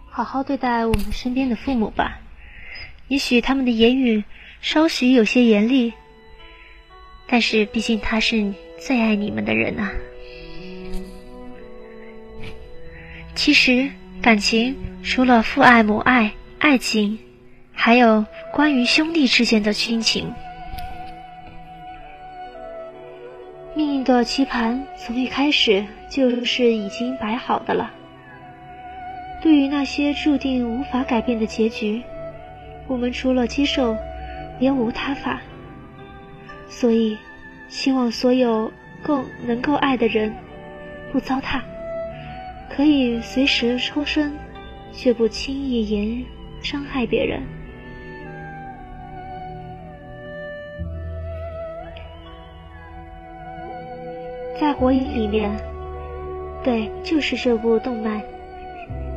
[0.09, 2.21] 好好对待我们身边的父母吧，
[3.09, 4.23] 也许他们的言语
[4.61, 5.93] 稍许有些严厉，
[7.27, 9.91] 但是毕竟他是最爱你们的人啊。
[13.35, 13.91] 其实
[14.23, 17.19] 感情除了父爱、母爱、爱情，
[17.79, 20.33] 还有关于兄弟之间的亲情。
[23.77, 27.93] 命运的棋盘从一开始就是已经摆好的了。
[29.43, 32.03] 对于那些注定无法改变的结局，
[32.89, 33.97] 我们除了接受，
[34.59, 35.41] 别无他法。
[36.69, 37.17] 所以，
[37.69, 38.73] 希望所有
[39.03, 40.35] 够能够爱的人，
[41.13, 41.61] 不糟蹋，
[42.69, 44.33] 可以随时抽身，
[44.93, 46.25] 却不轻易言
[46.63, 47.41] 伤害别人。
[54.59, 55.55] 在火影里面，
[56.65, 58.23] 对，就是这部动漫。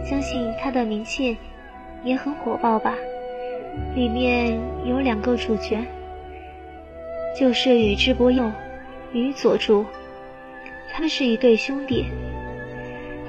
[0.04, 1.38] 相信它的名气
[2.04, 2.94] 也很火爆吧。
[3.96, 5.80] 里面有两个主角，
[7.38, 8.52] 就是宇智波鼬
[9.14, 9.86] 与佐助，
[10.92, 12.06] 他们是一对兄弟，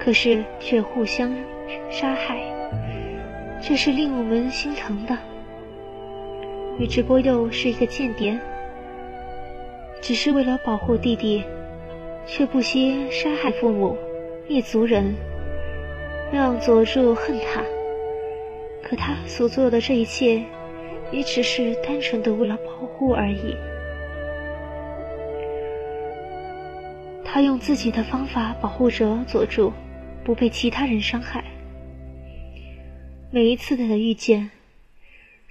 [0.00, 1.32] 可是却互相
[1.90, 2.40] 杀害，
[3.60, 5.16] 这是令我们心疼的。
[6.78, 8.36] 宇智波鼬是一个间谍，
[10.00, 11.44] 只是为了保护弟弟。
[12.30, 13.98] 却不惜杀害父母，
[14.48, 15.12] 灭族人，
[16.32, 17.60] 让佐助恨他。
[18.84, 20.40] 可他所做的这一切，
[21.10, 23.56] 也只是单纯的为了保护而已。
[27.24, 29.72] 他用自己的方法保护着佐助，
[30.24, 31.42] 不被其他人伤害。
[33.32, 34.48] 每一次的遇见，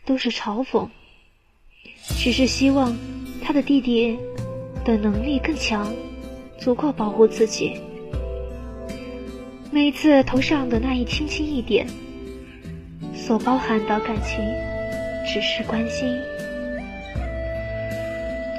[0.05, 0.87] 都是嘲讽，
[2.17, 2.97] 只是希望
[3.43, 4.17] 他的弟弟
[4.85, 5.93] 的能力更强。
[6.59, 7.79] 足够保护自己。
[9.71, 11.87] 每一次头上的那一轻轻一点，
[13.15, 14.39] 所包含的感情，
[15.25, 16.07] 只是关心。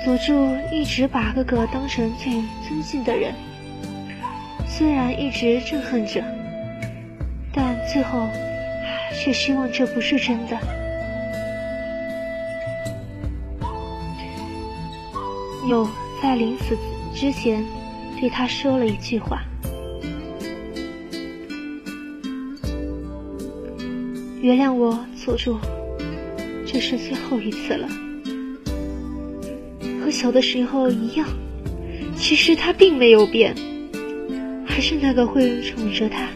[0.05, 0.33] 佐助
[0.73, 2.33] 一直把哥哥当成最
[2.67, 3.35] 尊敬的人，
[4.67, 6.23] 虽然一直憎恨着，
[7.53, 8.27] 但最后
[9.13, 10.57] 却希望这不是真的。
[15.69, 15.87] 有
[16.23, 16.79] 在临死
[17.15, 17.63] 之前。
[18.21, 19.43] 对他说了一句话
[24.43, 25.59] ：“原谅我，佐助，
[26.67, 27.89] 这是最后一次了。
[30.05, 31.27] 和小的时候一样，
[32.15, 33.55] 其实他并没有变，
[34.67, 36.29] 还是那个会宠着他、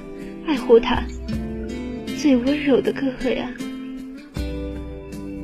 [0.46, 1.04] 爱护他、
[2.16, 3.46] 最温柔的哥哥呀。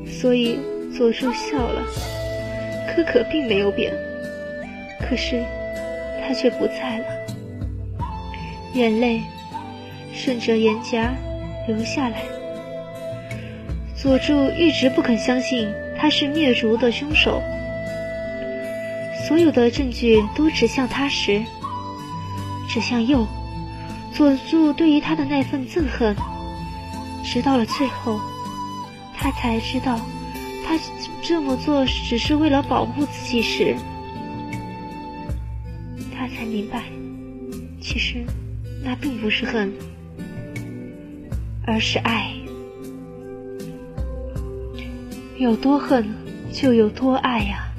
[0.07, 0.59] 所以
[0.97, 1.87] 佐助笑了，
[2.97, 3.93] 可可并没有变，
[5.07, 5.39] 可是……”
[6.31, 7.07] 他却不在了，
[8.75, 9.21] 眼泪
[10.15, 11.13] 顺着眼颊
[11.67, 12.23] 流下来。
[13.97, 15.69] 佐助一直不肯相信
[15.99, 17.43] 他是灭族的凶手，
[19.27, 21.43] 所有的证据都指向他时，
[22.69, 23.27] 指向鼬。
[24.15, 26.15] 佐助对于他的那份憎恨，
[27.25, 28.21] 直到了最后，
[29.19, 29.99] 他才知道，
[30.65, 30.79] 他
[31.21, 33.75] 这么做只是为了保护自己时。
[36.51, 36.91] 明白，
[37.81, 38.25] 其实
[38.83, 39.73] 那并不是恨，
[41.65, 42.35] 而是爱。
[45.39, 46.13] 有多恨，
[46.53, 47.73] 就有多爱呀！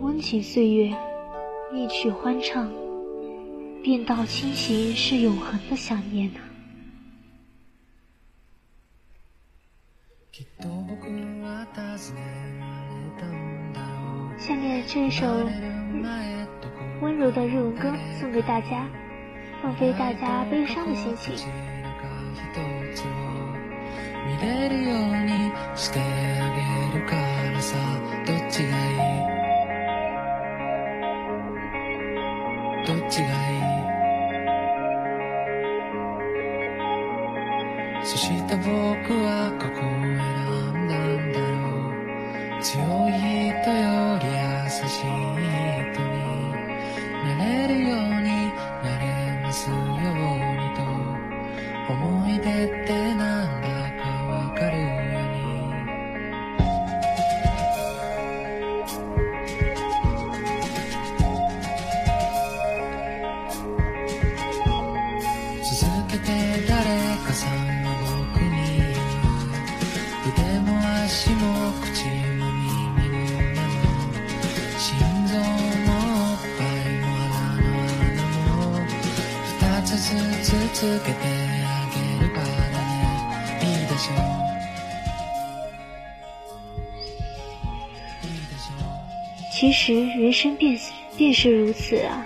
[0.00, 0.96] 温情岁月，
[1.74, 2.72] 一曲欢唱，
[3.82, 6.40] 便道亲情是永恒的想念啊。
[14.50, 15.48] 下面这首
[17.00, 18.84] 温柔的日文歌送给大家，
[19.62, 21.36] 放飞大家悲伤的心情。
[91.40, 92.22] 是如此啊。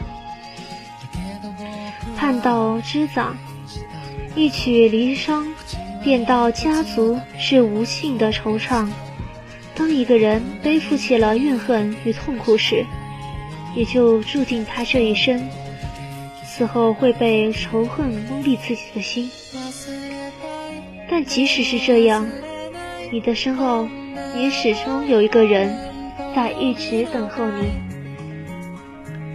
[2.17, 3.37] 盼到知长，
[4.35, 5.47] 一曲离殇，
[6.03, 8.89] 便道家族是无尽的惆怅。
[9.77, 12.85] 当一个人背负起了怨恨与痛苦时，
[13.77, 15.49] 也就注定他这一生
[16.45, 19.31] 死后会被仇恨蒙蔽自己的心。
[21.09, 22.29] 但即使是这样，
[23.13, 23.87] 你的身后
[24.37, 25.73] 也始终有一个人
[26.35, 27.71] 在一直等候你，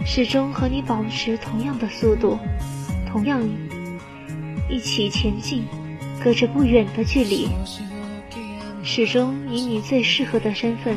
[0.04, 2.38] 始终和你保持同样的速度，
[3.10, 3.42] 同样
[4.68, 5.64] 一起前进，
[6.22, 7.48] 隔着不远的距离。
[8.82, 10.96] 始终以你最适合的身份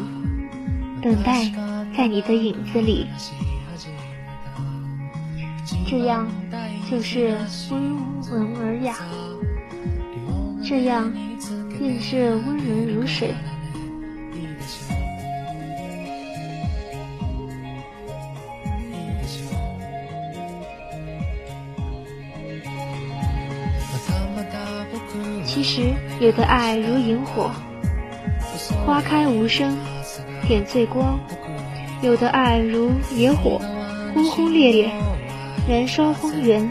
[1.01, 1.51] 等待，
[1.95, 3.07] 在你的影子里，
[5.85, 6.27] 这样
[6.89, 7.37] 就是
[7.69, 7.97] 温
[8.31, 8.95] 文尔雅，
[10.63, 11.11] 这样
[11.77, 13.35] 便是温润如水。
[25.53, 27.51] 其实，有的爱如萤火。
[28.83, 29.77] 花开无声，
[30.47, 31.19] 点缀光；
[32.01, 33.61] 有的爱如野火，
[34.15, 34.91] 轰轰烈烈，
[35.69, 36.67] 燃烧荒原；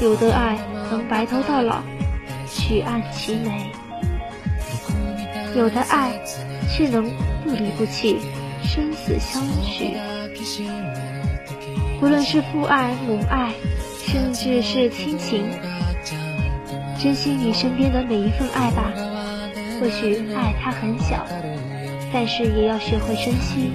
[0.00, 0.56] 有的爱
[0.90, 1.82] 能白头到老，
[2.48, 3.50] 举案齐眉；
[5.54, 6.12] 有的爱
[6.70, 7.04] 却能
[7.44, 8.16] 不离不弃，
[8.64, 9.90] 生死相许。
[12.00, 13.52] 不论是父爱、母爱，
[14.06, 15.44] 甚至是亲情，
[17.02, 18.92] 珍惜你身边的每一份爱吧。
[19.80, 21.26] 或许爱它很小，
[22.12, 23.72] 但是也要学会珍惜。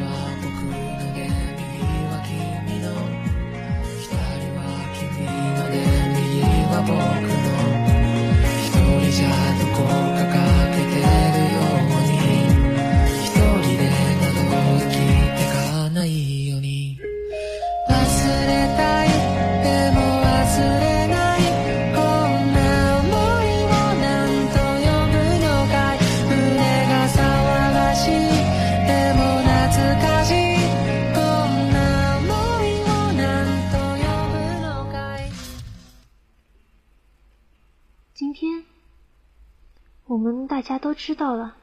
[40.07, 41.57] 我们大家都知道了，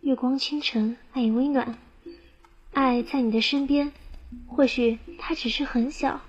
[0.00, 1.78] 月光清晨，爱与温暖，
[2.72, 3.92] 爱在你的身边，
[4.48, 6.22] 或许它只是很小，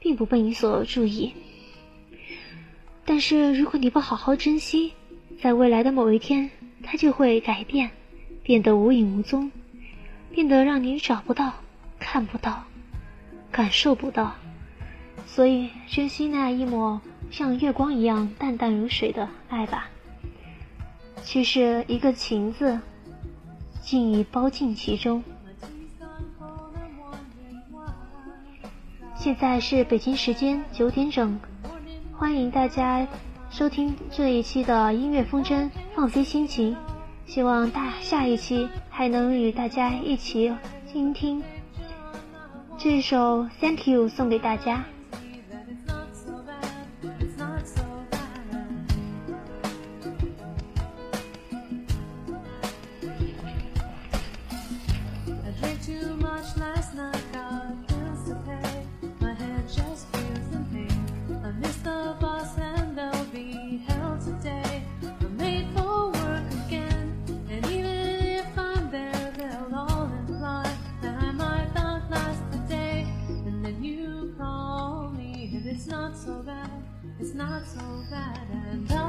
[0.00, 1.32] 并不被你所注意。
[3.04, 4.94] 但是如果你不好好珍惜，
[5.40, 6.50] 在未来的某一天，
[6.82, 7.92] 它就会改变，
[8.42, 9.52] 变得无影无踪，
[10.32, 11.54] 变得让你找不到、
[12.00, 12.64] 看不到、
[13.52, 14.34] 感受不到。
[15.24, 17.00] 所以，珍惜那一抹
[17.30, 19.88] 像月光一样淡淡如水的爱吧。
[21.22, 22.80] 其实一个情字，
[23.82, 25.22] 尽已包进其中。
[29.14, 31.38] 现在是北京时间九点整，
[32.12, 33.06] 欢迎大家
[33.50, 36.76] 收听这一期的音乐风筝，放飞心情。
[37.26, 40.50] 希望大下一期还能与大家一起
[40.90, 41.42] 倾听
[42.78, 44.84] 这首《Thank You》，送给大家。
[77.58, 79.07] not so bad.